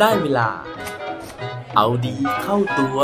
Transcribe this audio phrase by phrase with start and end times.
[0.00, 0.48] ได้เวลา
[1.76, 2.98] เอาดีเข้าตัว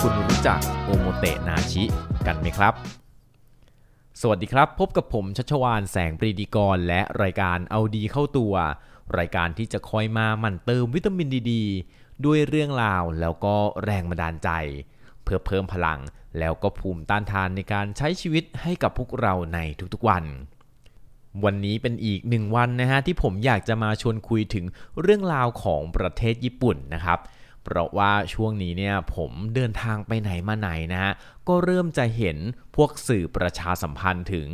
[0.00, 1.82] คุณรู้จักโอโมเตะนาชิ
[2.26, 3.05] กันไหมครับ
[4.22, 8.54] สวัสดีครับ พบกับผมชัชวานแสงปรีดีกร และรายการเอาดีเข้าตัว
[9.18, 11.52] รายการที่จะคอยมาหมั่นเติมวิตามินดีด
[12.24, 14.50] ด้วยเรื่องราวแล้วก็แรงบันดาลใจ
[15.22, 16.00] เพื่อเพิ่มพลัง
[16.38, 19.58] แล้วก็ภูมิต้านทานในการใช้ชีวิตให้กับพวกเราใน
[19.94, 20.24] ทุกๆวัน
[21.44, 24.64] วันนี้เป็นอีกหนึ่งวันนะฮะที่ผมอยากจะมาชวนคุยถึง
[25.00, 27.18] เรื่องราวของประเทศญี่ปุ่นนะครับ
[27.66, 31.12] เพราะว่าช่วงนี้เนี่ยผมเดินทางไปไหนมาไหนนะฮะ
[31.48, 32.36] ก็เริ่มจะเห็น
[32.76, 34.48] พวกสื่อประชาสัมพันธ์ถึง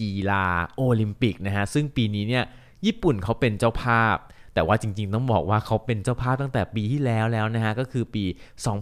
[0.00, 2.44] กีฬาโอลิมปิกนะฮะซึ่งปีนี้เนี่ย
[2.86, 4.16] ญี่ปุ่นเขาเป็นเจ้าภาพ
[4.54, 8.24] แต่ว่าจริงๆต้องบอกว่าเขาเป็นเจ้าภาพตั้งแต่ปีที่แล้วแล้วนะฮะก็คือปี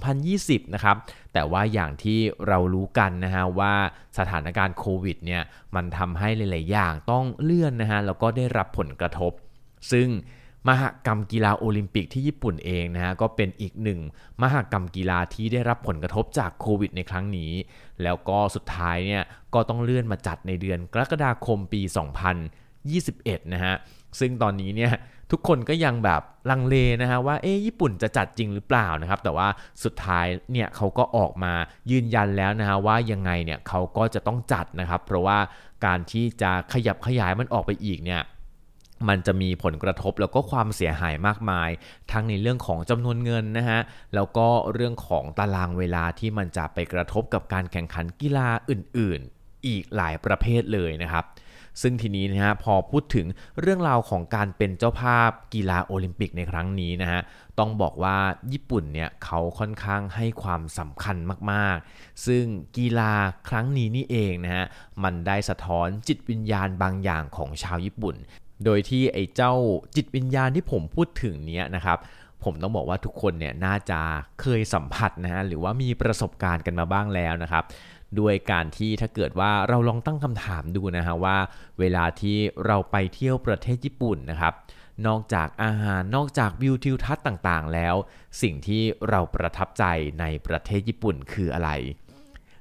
[0.09, 0.97] 2020 นะครับ
[1.33, 3.75] แต่ว่าอย่างที่เรารู้กันนะฮะว่า
[4.19, 5.43] สถานการณ์โควิดเนี่ย
[5.75, 9.33] มันทำให้หลายๆอย่างต้องเลื่อนนะฮะแล้วก็ได้รับผลกระทบ
[9.93, 10.09] ซึ่ง
[10.69, 14.01] มหกรรมกีฬาโอลิมปิกที่ญี่ปุ่นเองนะฮะก็เป็นอีกหนึ่ง
[14.43, 17.53] มหกรรมกีฬาที่ได้รับผลกระทบจากโควิดในครั้งนี้
[18.03, 19.23] แล้วก็สุดท้ายเนี่ย
[19.55, 21.83] ก็ต้องเลื่อนมาจัดในเดือนกรกฎาคมปี
[22.67, 23.75] 2021 นะฮะ
[24.21, 24.93] ซึ่งตอนนี้เนี่ย
[25.31, 29.49] ทุกคนก็ยังแบบลังเลนะฮะว่าเอ๊ญี่ปุ่นจะจัดจริงหรือเปล่านะครับ แต่ว่า
[29.85, 31.53] สุดท้ายเนี่ยเขาก็ออกมา
[31.91, 35.39] ยืนยันแล้วนะฮะว่ายังไงเนี่ยเขาก็จะต้องจัดนะครับ เพราะว่า
[35.87, 38.23] การที่จะขยับขยายมันออกไปอีกเนี่ย
[39.09, 41.71] มันจะมีผลกระทบแล้วก็ความเสียหายมากมาย
[42.13, 43.81] ทั้งในเรื่องของจำนวนเงินนะฮะ
[44.15, 51.25] แล้วก็เรื่องของตารางเวลาที่มันจะไปกระทบกับการแข่งขันกีฬาอื่น ๆ อีกหลายประเภทเลยนะครับ
[51.83, 53.27] ซึ่งทีนี้นะฮะพอพูดถึง
[53.61, 57.21] เรื่องราวของการเป็นเจ้าภาพกีฬาโอลิมปิกในครั้งนี้นะฮะ
[57.59, 58.19] ต้องบอกว่า
[58.53, 61.17] ญี่ปุ่นเนี่ยเขาค่อนข้างให้ความสำคัญ
[61.53, 62.45] มากๆ ซึ่ง
[62.77, 63.13] กีฬา
[63.49, 64.65] ครั้งนี้นี่เองนะฮะ
[65.05, 68.17] มันได้สะท้อนจิตวิญญาณบางอย่างของชาวญี่ปุ่น
[68.65, 69.53] โดยที่ไอ้เจ้า
[69.97, 71.99] จิตวิญญาณที่ผมพูดถึงเนี้ยนะครับ
[72.45, 74.01] ผมต้องบอกว่าทุกคนเนี่ยน่าจะ
[74.41, 77.65] เคยสัมผัสนะฮะหรือว่ามีประสบการณ์กันมาบ้างแล้วนะครับ
[78.19, 81.37] ด้วยการที่ถ้าเกิดว่าเราลองตั้งคำถามดูนะฮะว่า
[81.81, 84.55] เวลาที่เราไปเที่ยวประเทศญี่ปุ่นนะครับ
[85.07, 87.95] นอกจากอาหารนอกจากวิวทิวทัศน์ต่างๆ แล้ว
[88.43, 89.85] สิ่งที่เราประทับใจ
[90.21, 91.71] ในประเทศญี่ปุ่นคืออะไร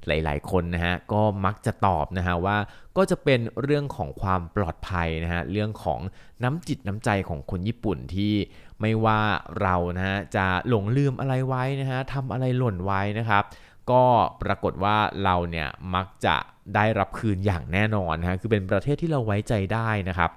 [0.07, 2.57] หลายๆ คนนะฮะก็มักจะตอบนะฮะว่า
[2.97, 5.99] ก็จะเป็นเรื่องของความปลอดภัยนะฮะเรื่องของ
[6.43, 8.33] น้ำจิตน้ำใจของคนญี่ปุ่นที่
[8.81, 9.21] ไม่ว่า
[9.61, 13.43] เรานะฮะจะหลงลืมอะไรไว้นะฮะทำอะไรหล่นไว้นะครับ
[13.91, 14.03] ก็
[14.43, 16.35] ปรากฏว่าเราเนี่ยมักจะ
[16.75, 20.31] ได้รับคืนอย่างแน่นอนนะฮะคือเป็นประเทศที่เราไว้ใจได้นะครับ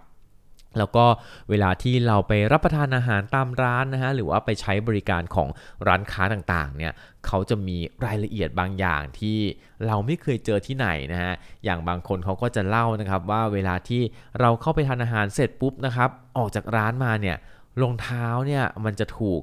[0.78, 1.04] แล้วก็
[1.50, 5.48] เวลาที่เราไปรับประทานอาหารตามร้านนะฮะหรือว่าไปใช้บริการของ
[5.86, 6.92] ร้านค้าต่างๆเนี่ย
[7.26, 9.38] เขาจะมีรายละเอียดบางอย่างที่
[9.86, 11.32] เราไม่เคยเจอที่ไหนนะฮะ
[11.64, 14.02] อย่างบางคนเขาก็จะเล่านะครับว่าเวลาที่
[14.40, 17.36] เราเข้าไปทานอาหารเสร็จปุ๊บนะครับออกจากร้านมาเนี่ย
[17.80, 19.40] รองเท้าเนี่ยมันจะถูก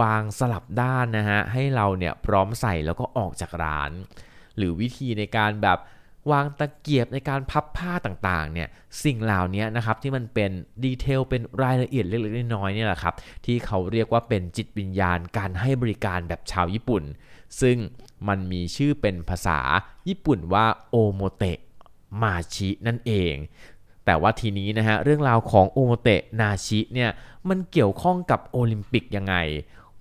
[0.00, 3.90] วางสลับด้านนะฮะให้เราเนี่ยพร้อมใส่แล้วก็ออกจากร้าน
[4.56, 5.78] หรือวิธีในการแบบ
[6.30, 8.68] วางตะเกียบในการพับผ้าต่างๆเนี่ย
[9.04, 10.50] สิ่งเหล่านี้นะครับที่มันเป็น
[10.84, 13.14] ดีเทลเป็นรายละเอียดเล็กๆน้อยๆเนี่ยแหละครับ
[13.44, 17.02] ที่เขาเรียกว่าเป็นจิตวิญญาณการให้บริการแบบชาวญี่ปุ่น
[17.60, 17.76] ซึ่ง
[18.28, 19.58] มันมีชื่อเป็นภาษา
[20.08, 21.58] ญี่ปุ่นว่าโอโมเตะ
[22.22, 23.34] มาชินั่นเอง
[24.04, 27.10] แต่ว่าทีนี้นะฮะเรื่องราวของโอโมเตะนาชิเนี่ย
[27.48, 29.34] มันเกี่ยวข้องกับโอลิมปิกยังไง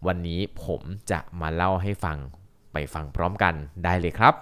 [0.07, 0.81] วันนี้ผม
[1.11, 2.17] จะมาเล่าให้ฟัง
[2.73, 3.53] ไปฟังพร้อมกัน
[3.83, 4.33] ได้เลยครับ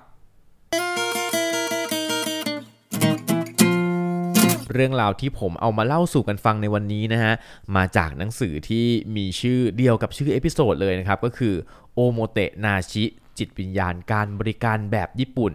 [4.73, 7.33] เรื่องราวที่ผมเอามาเล่าสู่กันฟังในวันนี้นะฮะ
[7.75, 8.85] มาจากหนังสือที่
[9.17, 11.53] มีชื่อเดียวกับชื่อ episode เลยนะครับ ก็คือ
[11.93, 13.03] โอโมเตะนาชิ
[13.37, 15.53] จิตวิญญาณการบริการแบบญี่ปุ่น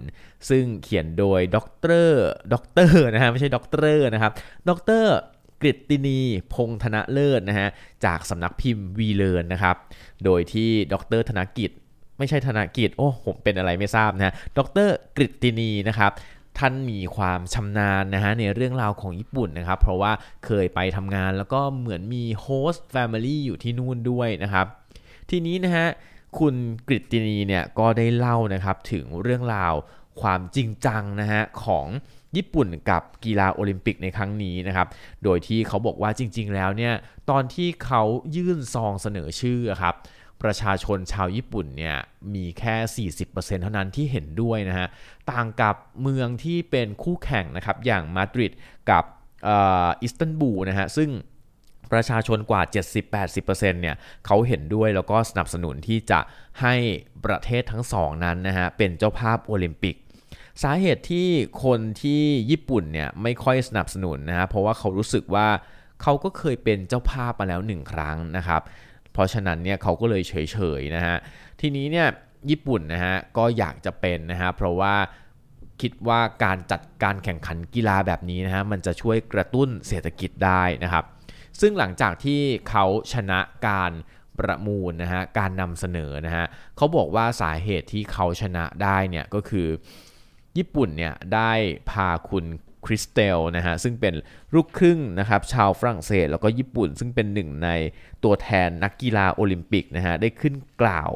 [0.50, 2.23] ซึ่งเขียนโดยด็อกเตอร์
[2.53, 4.32] ด็อกเตอร์นะฮะไม่ใช่ด็อกเตอร์นะครับ
[4.69, 5.14] ด็อกเตอร์
[5.62, 6.20] กฤตินี
[6.55, 7.69] พงษ์ธนเลิศนะฮะ
[8.05, 9.76] จากสำนักพิมพ์วีเลิร์นนะครับ
[10.25, 11.70] โดยที่ดรธนกิจ
[12.19, 16.12] ไม่ใช่ธนกิจ โอ้ผมเป็นอะไรไม่ทราบนะฮะดรกฤตินีนะครับ
[16.58, 20.12] ท่านมีความชำนาญนะฮะในเรื่องราวของญี่ปุ่นนะครับ เพราะว่า
[20.46, 24.66] เคยไปทำงานแล้วก็เหมือนมี host family อยู่ที่นู่นด้วยนะครับ
[25.31, 25.87] ทีนี้นะฮะ
[26.38, 26.54] คุณ
[26.88, 29.75] กฤตินีเนี่ยก็ได้เล่านะครับถึงเรื่องราว
[30.20, 31.87] ความจริงจังนะฮะของ
[32.37, 34.87] ญี่ปุ่นกับกีฬาโอลิมปิกในครั้งนี้นะครับ
[35.25, 36.94] โดยที่เขาบอกว่าจริง ๆ แล้วเนี่ย
[37.31, 38.02] ตอนที่เขา
[38.37, 39.94] ยื่นซองเสนอชื่อครับ
[40.43, 41.97] ประชาชนชาวญี่ปุ่นเนี่ย
[42.35, 44.89] มีแค่ 40%เท่านั้นที่เห็นด้วยนะฮะ
[45.31, 48.53] ต่างกับเมืองที่เป็นคู่แข่งนะครับ อย่างมาดริด
[48.91, 49.05] กับ
[50.03, 51.11] อิสตันบูลนะฮะ ซึ่ง
[51.93, 52.62] ประชาชนกว่า
[53.12, 53.97] 70-80%เนี่ย
[54.27, 56.21] เขาเห็นด้วยแล้วก็สนับสนุนที่จะ
[56.61, 56.75] ให้
[57.25, 59.97] ประเทศทั้งสองนั้นนะฮะ เป็นเจ้าภาพโอลิมปิก
[60.62, 61.29] สาเหตุที่
[61.65, 65.49] คนที่ญี่ปุ่นเนี่ยไม่ค่อยสนับสนุนนะฮะเพราะว่าเขารู้สึกว่า
[66.03, 68.62] เขาก็เคยเป็นเจ้าภาพมาแล้วหนึ่งครั้งนะครับ
[69.12, 71.17] เพราะฉะนั้นเนี่ยเขาก็เลยเฉยๆนะฮะ
[71.61, 72.09] ทีนี้เนี่ย
[72.50, 74.94] ญี่ปุ่นนะฮะก็อยากจะเป็นนะฮะเพราะว่า
[75.81, 81.05] คิดว่าการจัดการแข่งขันกีฬาแบบนี้นะฮะมันจะช่วยกระตุ้นเศรษฐกิจได้นะครับ
[81.61, 83.93] ซึ่งหลังจากที่เขาชนะการ
[84.38, 89.69] ประมูลนะฮะการนำเสนอนะฮะเขาบอกว่าสาเหตุที่เขาชนะได้เนี่ยก็คือ
[90.59, 91.53] ญี่ปุ่นเนี่ยได้
[91.91, 92.44] พาคุณ
[92.84, 94.14] คริสเตลนะฮะซึ่งเป็น
[94.55, 97.69] ลูกครึ่งนะครับชาวฝรั่งเศสแล้วก็ญี่ปุ่น ซึ่งเป็นหนึ่งใน
[98.25, 101.11] ตัวแทนนักกีฬาโอลิมปิกนะฮะได้ขึ้นกล่าว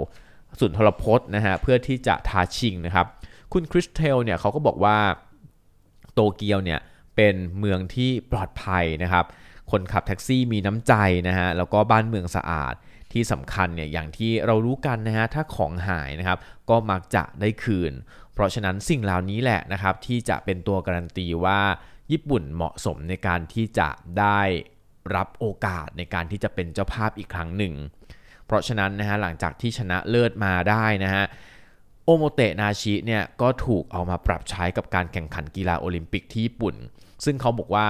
[0.61, 3.07] สุนทรพจน์นะฮะเพื่อที่จะท้าชิงนะครับ
[3.53, 4.99] คุณคริสเตลเนี่ยเขาก็บอกว่า
[6.15, 6.81] โตเกียวเนี่ย
[7.17, 9.25] เป็นเมืองที่ปลอดภัยนะครับ
[9.71, 10.95] คนขับแท็กซี่มีน้ำใจ
[11.29, 12.75] นะฮะแล้วก็บ้านเมืองสะอาด
[13.13, 16.39] ที่สำคัญเนี่ยอย่างที่เรารู้กันนะฮะถ้าของหายนะครับ
[16.71, 17.93] ก็มักจะได้คืน
[18.37, 21.61] เพราะฉะนั้นสิ่งเหล่านี้แหละนะครับที่จะเป็นตัวการันตีว่า
[22.13, 23.89] ญี่ปุ่นเหมาะสมในการที่จะ
[24.19, 24.41] ได้
[25.17, 27.75] รับโอกาสในการที่จะเป็นเจ้าภาพอีกครั้งหนึ่ง
[28.47, 31.25] เพราะฉะนั้นนะฮะหลังจากที่ชนะเลิศมาได้นะฮะ
[32.05, 36.75] โอโมเตะนาชิเนี่ยก็ถูกเอามาปรับใช้กับการแข่งขันกีฬาโอลิมปิกที่ญี่ปุ่น
[37.25, 37.89] ซึ่งเขาบอกว่า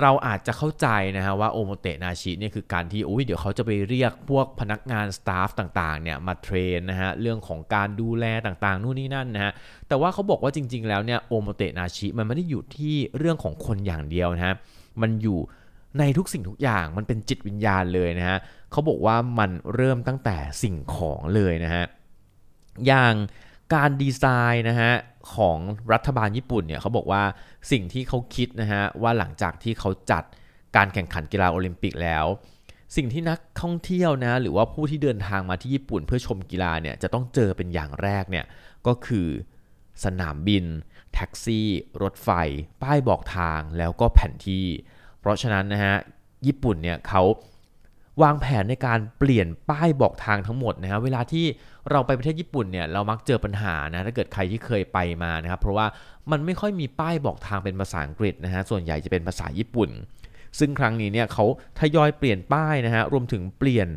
[0.00, 9.52] เราอาจจะเข้าใจนะฮะว่าโอโมเตะนาชิเนี่ยคือการที่อุ้ยเดี๋ยวเขาจะไปเรียกพวกพนักงานสตาฟต่างๆเนี่ยมาเทรนนะฮะเรื่องของการดูแลต่างๆ นู่นนี่นั่นนะฮะ
[9.88, 14.54] แต่ว่าเขาบอกว่าจริง ๆ แล้วเนี่ยโอโมเตะนาชิมันไม่ได้อยู่ที่เรื่องของคนอย่างเดียวนะฮะ
[15.02, 15.38] มันอยู่
[15.98, 18.38] ในทุกสิ่งทุกอย่างมันเป็นจิตวิญญาณเลยนะฮะ
[18.70, 21.84] เขาบอกว่ามันเริ่มตั้งแต่สิ่งของเลยนะฮะ
[22.86, 23.14] อย่าง
[23.74, 24.92] การดีไซน์นะฮะ
[25.34, 25.58] ของ
[25.92, 27.22] รัฐบาลญี่ปุ่นเนี่ยเขาบอกว่า
[27.70, 30.24] สิ่งที่เขาคิดนะฮะว่าหลังจากที่เขาจัด
[30.76, 32.26] การแข่งขันกีฬาโอลิมปิกแล้ว
[32.96, 38.44] สิ่งที่นักท่องเที่ยวนะหรือว่าผู้ที่เดินทางมาที่ญี่ปุ่นเพื่อชมกีฬาเนี่ยจะต้องเจอเป็นอย่างแรกเนี่ย
[38.86, 39.28] ก็คือ
[40.04, 40.64] สนามบิน
[41.14, 41.68] แท็กซี่
[42.02, 42.28] รถไฟ
[42.82, 44.66] ป้ายบอกทางแล้วก็แผนที่
[45.20, 45.96] เพราะฉะนั้นนะฮะ
[46.46, 47.22] ญี่ปุ่นเนี่ยเขา
[48.22, 51.46] วางแผนในการเปลี่ยนป้ายบอกทางทั้งหมดนะฮะเวลาที่
[51.90, 55.86] เราไปประเทศญี่ปุ่นเนี่ยเรามักเจอปัญหานะถ้าเกิดใครที่เคยไปมานะครับ เพราะว่า
[56.30, 59.90] มันไม่ค่อยมีป้ายบอกทางเป็นภาษาอังกฤษนะฮะส่วนใหญ่จะเป็นภาษาญี่ปุ่น
[60.58, 61.44] ซึ่งครั้งนี้เนี่ยเขา
[61.78, 63.88] ทยอยเปลี่ยนป้ายนะฮะรวมถึงเปลี่ยน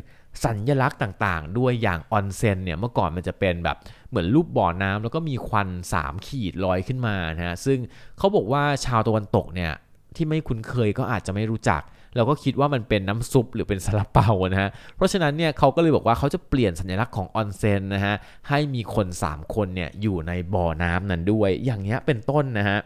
[0.44, 3.76] สัญญลักษณ์ต่างๆ ด้วยอย่างออนเซ็นเนี่ยเมื่อก่อนมันจะเป็นแบบ
[4.08, 5.68] เหมือนรูปบ่อน้ำแล้วก็มีควัน
[5.98, 7.78] 3 ขีดลอยขึ้นมานะฮะซึ่ง
[8.18, 9.72] เขาบอกว่าชาวตะวันตกเนี่ย
[10.16, 11.82] ที่ไม่คุ้นเคยก็อาจจะไม่รู้จัก
[12.16, 18.14] เราก็คิดว่ามันเป็นน้ำซุปหรือเป็นซาลาเปานะฮะ เพราะฉะนั้นเนี่ยเขาก็เลยบอกว่าเขาจะเปลี่ยนสัญลักษณ์ของออนเซ็นนะฮะ
[18.48, 22.78] ให้มีคน 3 คนเนี่ยอยู่ในบ่อน้ำนั้นด้วย อย่างเงี้ยเป็นต้นนะฮะ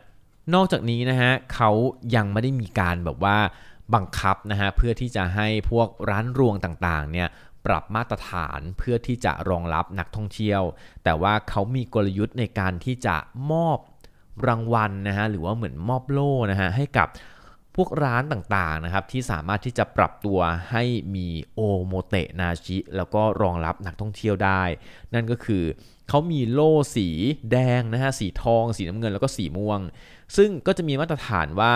[0.54, 1.70] นอกจากนี้นะฮะเขา
[2.16, 3.38] ยังไม่ได้มีการแบบว่า
[3.94, 7.28] บังคับนะฮะเพื่อที่จะให้พวกร้านรวงต่างๆเนี่ย
[7.66, 10.62] ปรับมาตรฐานเพื่อที่จะรองรับนักท่องเที่ยว
[11.04, 13.16] แต่ว่าเขามีกลยุทธ์ในการที่จะ
[13.52, 13.78] มอบ
[14.48, 17.08] รางวัลนะฮะหรือว่าเหมือนมอบโล่นะฮะให้กับ
[17.76, 20.38] พวกร้านต่างๆนะครับที่สามารถที่จะปรับตัว
[20.70, 20.84] ให้
[21.16, 24.62] มีโอโมเตนาชิแล้วก็รองรับนักท่องเที่ยวได้
[25.14, 25.64] นั่นก็คือ
[26.08, 27.08] เขามีโล่สี
[27.52, 29.80] แดงนะฮะสีทอง สีน้ำเงินแล้วก็สีม่วง
[30.36, 31.72] ซึ่งก็จะมีมาตรฐานว่า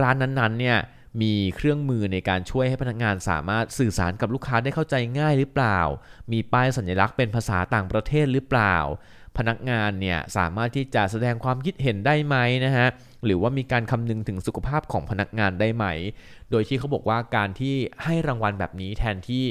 [0.00, 0.78] ร้านนั้นๆเนี่ย
[1.22, 5.80] มีเครื่องมือในการช่วยให้พนักงานสามารถสื่อสารกับลูกค้าได้เข้าใจง่ายหรือเปล่า
[6.32, 8.76] มีป้ายสัญลักษณ์เป็นภาษาต่างประเทศหรือเปล่า
[9.36, 12.88] พนักงานเนี่ยสามารถที่จะแสดงความคิดเห็นได้ไหมนะฮะ
[13.24, 15.86] หรือว่ามีการคำนึงถึงสุขภาพของพนักงานได้ไหม
[16.50, 19.44] โดยที่เขาบอกว่าการที่ให้รางวัลแบบนี้แทนที่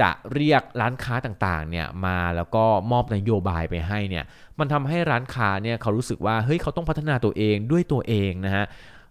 [0.00, 4.24] จะเรียกร้านค้าต่างๆเนี่ยมาแล้วก็มอบนโยบายไปให้เนี่ย
[4.58, 8.64] มันทำให้ร้านค้าเนี่ยเขารู้สึกว่าเฮ้ยเขาต้องพัฒนาตัวเองด้วยตัวเองนะฮะ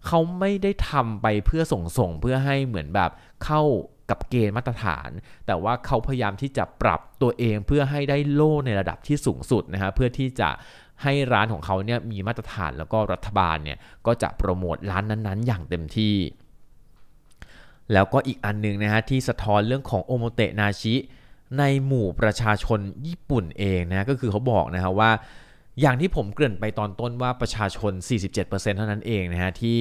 [0.07, 3.11] เขาไม่ได้ทำไปเพื่อส่งส่งเพื่อให้เหมือนแบบ
[3.45, 3.61] เข้า
[4.09, 5.09] กับเกณฑ์มาตรฐาน
[5.45, 10.49] แต่ว่าเขาพยายามที่จะปรับตัวเองเพื่อให้ได้โล่ในระดับที่สูงสุดนะฮะเพื่อที่จะ
[11.03, 16.15] ให้ร้านของเขาเนี่ยมีมาตรฐานแล้วก็รัฐบาลเนี่ยก็จะโปรโมทร้านนั้นๆ อย่างเต็มที่
[17.93, 20.95] แล้วก็อีกอันนึงนะฮะที่สะท้อนเรื่องของโอโมเตนาชิ
[21.59, 25.11] ในหมู่ประชาชนญี่ปุ่นเองนะก็คือเขาบอกนะฮะว่า
[25.81, 27.91] อย่างที่ผมเกริ่นไปตอนต้นว่าประชาชน
[28.37, 29.79] 47%เท่านั้นเองนะฮะที่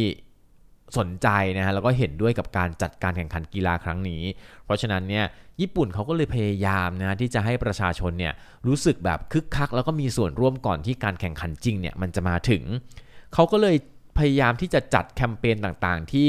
[0.99, 4.23] สนใจนะฮะแล้วก็เห็นด้วยกับการจัดการแข่งขันกีฬาครั้งนี้
[4.65, 5.25] เพราะฉะนั้นเนี่ย
[5.61, 8.33] ญี่ปุ่นเขาก็เลยพยายามนะที่จะให้ประชาชนเนี่ย
[8.67, 12.63] รู้สึกแบบคึกคัก แล้วก็มีส่วนร่วมก่อนที่การแข่งขันจริงเนี่ยมันจะมาถึง
[13.35, 13.77] เขาก็เลย
[14.19, 16.29] พยายามที่จะจัดแคมเปญต่างๆ ที่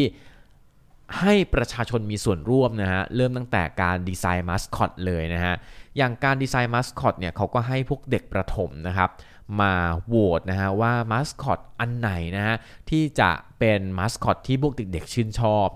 [1.20, 5.56] ให้ประชาชนมีส่วนร่วมนะฮะเริ่มตั้งแต่การดีไซน์มาสคอตเลยนะฮะ
[5.98, 9.10] อย่างการดีไซน์มาสคอตเนี่ยเขาก็ให้พวกเด็กประถมนะครับ
[9.62, 9.74] มา
[10.08, 12.56] โหวตนะฮะว่ามาสคอตอันไหนนะฮะ
[12.90, 15.68] ที่จะเป็นมาสคอตที่พวกเด็กๆชื่นชอบ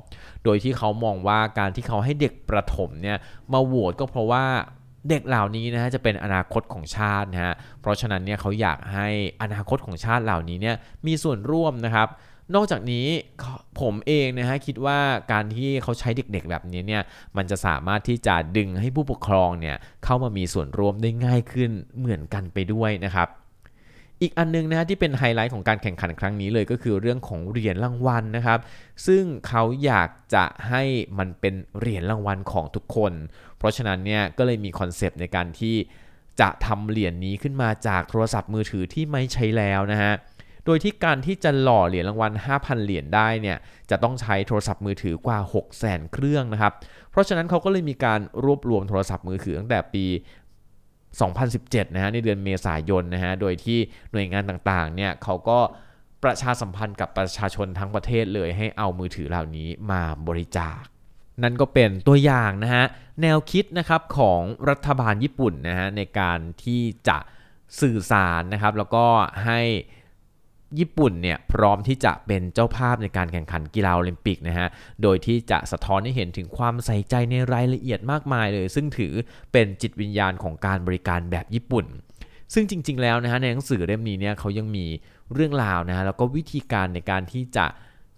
[0.44, 3.18] โดยที่เขามองว่าการที่เขาให้เด็กประถมเนี่ย
[3.54, 4.46] มาโหวตก็เพราะว่า
[5.10, 9.08] เด็กเหล่านี้นะฮะจะเป็นอนาคตของชาตินะฮะเพราะฉะนั้นเนี่ยเขาอยากให้
[9.42, 10.76] อนาคตของชาติเหล่านี้เนี่ย
[11.08, 12.08] มีส่วนร่วมนะครับ
[12.56, 13.08] นอกจากนี้
[13.80, 15.00] ผมเองนะฮะคิดว่า
[15.32, 17.04] การที่เขาใช้เด็กๆแบบนี้เนี่ย
[17.38, 23.28] มันจะสามารถที่จะดึงให้ผู้ปกครองเนี่ยเข้ามามีส่วนร่วมได้ง่ายขึ้นเหมือนกันไปด้วยนะครับ
[24.22, 28.60] อีกอันนึงนะฮะที่เป็นไฮไลท์ของการแข่งขันครั้งนี้เลยก็คือเรื่องของเหรียญรางวัลนะครับ
[29.08, 30.84] ซึ่งเขาอยากจะให้
[31.20, 33.14] มันเป็นเหรียญรางวัลของทุกคน
[33.58, 35.76] เพราะฉะนั้นเนี่ยก็เลยมีคอนเซปต์ในการที่
[36.42, 40.14] จะทำเหรียญนี้ขึ้นมาจากโทรศัพท์มือถือที่ไม่ใช้แล้วนะฮะ
[40.66, 43.58] โดยที่การที่จะหล่อเหรียญรางวัล 5,000 เหรียญได้เนี่ย
[43.90, 45.40] จะต้องใช้โทรศัพท์มือถือกว่า
[45.76, 46.74] 600,000 เครื่องนะครับ
[47.12, 50.06] เพราะฉะนั้นเขาก็เลยมีการรวบรวมโทรศัพท์มือถือตั้งแต่ปี
[51.16, 53.80] 2017 นะฮะในเดือนเมษายนนะฮะโดยที่
[54.12, 55.60] หน่วยงานต่างๆเนี่ยเขาก็
[56.24, 60.82] ประชาสัมพันธ์กับประชาชนทั้งประเทศเลยให้เอามือถือเหล่านี้มาบริจาค
[61.44, 62.86] นั่นก็เป็นตัวอย่างนะฮะ
[63.22, 67.18] แนวคิดนะครับของรัฐบาลญี่ปุ่นนะฮะในการที่จะ
[67.82, 69.06] สื่อสารนะครับแล้วก็
[69.46, 69.62] ให้
[70.80, 74.68] ญี่ปุ่นเนี่ยพร้อมที่จะเป็นเจ้าภาพในการแข่งขันกีฬาโอลิมปิกนะฮะ
[75.02, 79.14] โดยที่จะสะท้อนให้เห็นถึงความใส่ใจในรายละเอียดมากมายเลย ซึ่งถือ
[79.52, 81.86] เป็นจิตวิญญาณของการบริการแบบญี่ปุ่น
[82.54, 84.86] ซึ่งจริง ๆ แล้วนะฮะในหนังสือเล่มนี้เนี่ยเขายังมี
[85.34, 87.66] เรื่องราวนะฮะแล้วก็วิธีการในการที่จะ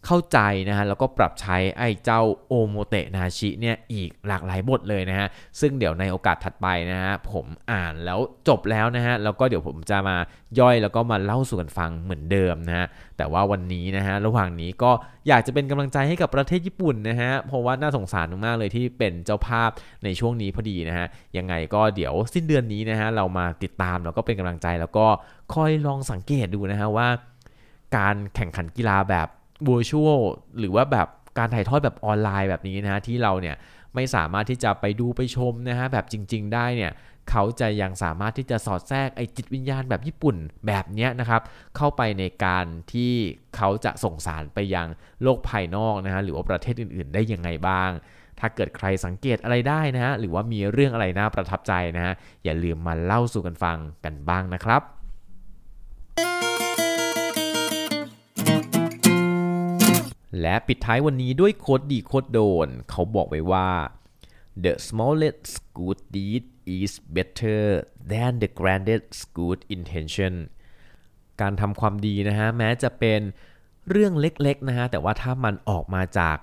[0.05, 0.39] เข้าใจ
[0.69, 5.27] นะฮะแล้วก็ปรับใช้ไอ้เจ้าโอโมเตะนาชิเนี่ยอีกหลากหลายบทเลยนะฮะ
[5.59, 10.17] ซึ่งเดี๋ยวในโอกาสถัดไปนะฮะผมอ่านแล้วจบแล้วนะฮะแล้วก็เดี๋ยวผมจะมา
[10.59, 12.87] ย่อยแล้วก็มาเล่าสู่กันฟังเหมือนเดิมนะฮะ
[13.17, 14.91] แต่ว่าวันนี้นะฮะระหว่างนี้ก็
[15.27, 19.69] อยากจะเป็นกำลังใจให้กับประเทศญี่ปุ่นนะฮะเพราะว่าน่าสงสารมากๆเลยที่เป็นเจ้าภาพ
[20.03, 25.05] ในช่วงนี้พอดีนะฮะยังไงก็เดี๋ยวสิ้นเดือนนี้นะฮะเรามาติดตามแล้วก็เป็นกำลังใจแล้วก็
[25.53, 27.07] คอยลองสังเกตดูนะฮะว่า
[27.97, 29.27] การแข่งขันกีฬาแบบ
[29.67, 30.21] virtual
[30.59, 33.55] หรือว่าแบบการถ่ายทอดแบบออนไลน์แบบนี้นะฮะที่เราเนี่ย
[33.95, 36.91] ไม่สามารถที่จะไปดูไปชมนะฮะแบบจริง ๆ ได้เนี่ย
[37.29, 40.35] เขาจะยังสามารถที่จะสอดแทรกไอจิตวิญญาณแบบญี่ปุ่น
[40.67, 41.41] แบบเนี้ยนะครับ
[41.77, 43.13] เข้าไปในการที่
[43.55, 44.87] เขาจะส่งสารไปยัง
[45.23, 47.89] โลกภายนอกนะฮะหรือว่าประเทศอื่น ๆ ได้ยังไงบ้าง
[48.39, 52.13] ถ้าเกิดใครสังเกตอะไรได้นะฮะหรือว่ามีเรื่องอะไรน่าประทับใจนะฮะ
[52.43, 54.81] อย่าลืมมาเล่าสู่กันฟังกันบ้างนะครับ
[60.41, 63.69] และปิดท้ายวันนี้ด้วยโคดดีโคดโดน เขาบอกไว้ว่า
[64.63, 66.43] the smallest good deed
[66.79, 67.61] is better
[68.11, 70.33] than the grandest good intention
[71.41, 73.21] การทำความดีนะฮะแม้จะเป็น
[73.89, 76.37] เรื่องเล็กๆนะฮะแต่ว่าถ้ามันออกมาจาก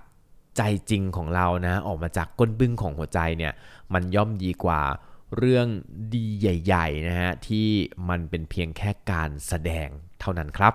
[0.57, 3.52] ใจจริงของเรานะ ออกมาจากก้นบึ้งของหัวใจเนี่ย
[3.93, 4.83] มันย่อมดีกว่า
[5.37, 5.66] เรื่อง
[6.14, 7.69] ดีใหญ่ๆนะฮะที่
[8.09, 9.88] มันเป็นเพียงแค่การแสดง
[10.21, 10.75] เท่านั้นครับ